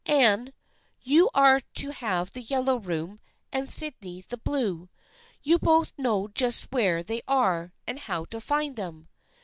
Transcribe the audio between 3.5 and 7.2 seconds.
and Syd ney the blue. You both know just where